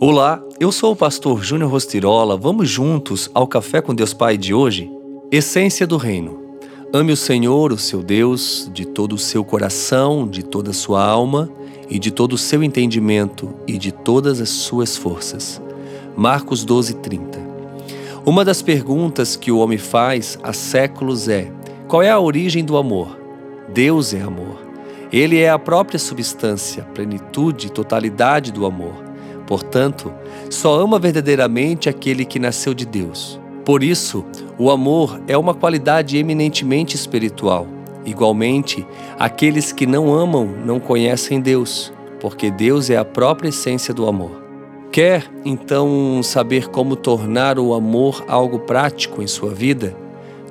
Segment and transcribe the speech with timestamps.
[0.00, 2.36] Olá, eu sou o pastor Júnior Rostirola.
[2.36, 4.88] Vamos juntos ao Café com Deus Pai de hoje?
[5.28, 6.40] Essência do Reino.
[6.92, 11.04] Ame o Senhor, o seu Deus, de todo o seu coração, de toda a sua
[11.04, 11.50] alma
[11.90, 15.60] e de todo o seu entendimento e de todas as suas forças.
[16.16, 17.40] Marcos 12, 30.
[18.24, 21.50] Uma das perguntas que o homem faz há séculos é:
[21.88, 23.18] qual é a origem do amor?
[23.74, 24.60] Deus é amor.
[25.12, 29.07] Ele é a própria substância, plenitude, totalidade do amor.
[29.48, 30.12] Portanto,
[30.50, 33.40] só ama verdadeiramente aquele que nasceu de Deus.
[33.64, 34.22] Por isso,
[34.58, 37.66] o amor é uma qualidade eminentemente espiritual.
[38.04, 38.86] Igualmente,
[39.18, 44.30] aqueles que não amam não conhecem Deus, porque Deus é a própria essência do amor.
[44.92, 49.96] Quer, então, saber como tornar o amor algo prático em sua vida?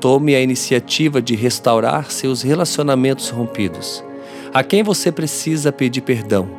[0.00, 4.02] Tome a iniciativa de restaurar seus relacionamentos rompidos.
[4.54, 6.57] A quem você precisa pedir perdão?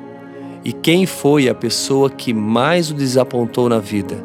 [0.64, 4.24] E quem foi a pessoa que mais o desapontou na vida?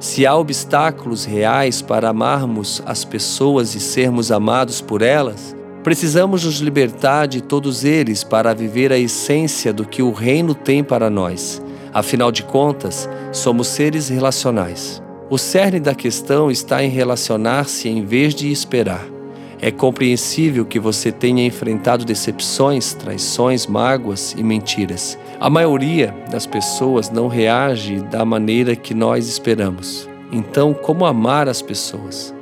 [0.00, 6.56] Se há obstáculos reais para amarmos as pessoas e sermos amados por elas, precisamos nos
[6.56, 11.62] libertar de todos eles para viver a essência do que o Reino tem para nós.
[11.94, 15.02] Afinal de contas, somos seres relacionais.
[15.30, 19.15] O cerne da questão está em relacionar-se em vez de esperar.
[19.60, 25.18] É compreensível que você tenha enfrentado decepções, traições, mágoas e mentiras.
[25.40, 30.08] A maioria das pessoas não reage da maneira que nós esperamos.
[30.30, 32.34] Então, como amar as pessoas?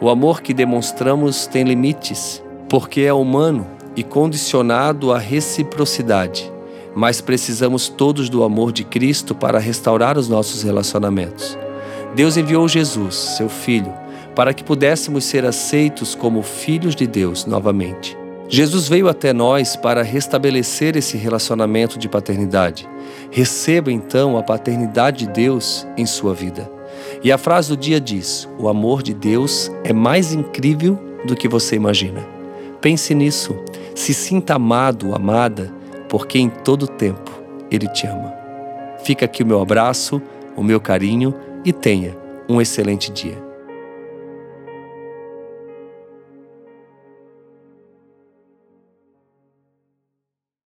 [0.00, 6.50] O amor que demonstramos tem limites, porque é humano e condicionado à reciprocidade.
[6.94, 11.58] Mas precisamos todos do amor de Cristo para restaurar os nossos relacionamentos.
[12.14, 13.92] Deus enviou Jesus, seu Filho,
[14.40, 18.16] para que pudéssemos ser aceitos como filhos de Deus novamente.
[18.48, 22.88] Jesus veio até nós para restabelecer esse relacionamento de paternidade.
[23.30, 26.72] Receba então a paternidade de Deus em sua vida.
[27.22, 31.46] E a frase do dia diz: O amor de Deus é mais incrível do que
[31.46, 32.26] você imagina.
[32.80, 33.54] Pense nisso,
[33.94, 35.70] se sinta amado, amada,
[36.08, 37.30] porque em todo tempo
[37.70, 38.32] Ele te ama.
[39.04, 40.18] Fica aqui o meu abraço,
[40.56, 42.16] o meu carinho e tenha
[42.48, 43.49] um excelente dia.